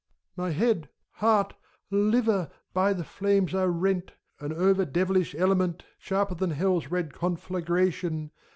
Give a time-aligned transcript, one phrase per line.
[0.35, 1.53] My head, heart,
[1.91, 4.13] liver, by the flames are rent!
[4.39, 8.31] An over devilish element!— Sharper than Hell's red conflagration